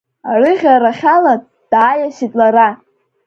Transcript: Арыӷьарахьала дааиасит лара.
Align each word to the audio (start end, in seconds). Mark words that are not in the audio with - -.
Арыӷьарахьала 0.31 1.33
дааиасит 1.71 2.31
лара. 2.39 2.69